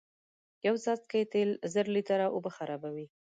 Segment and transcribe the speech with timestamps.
[0.67, 3.05] یو څاڅکی تیل زر لیتره اوبه خرابوی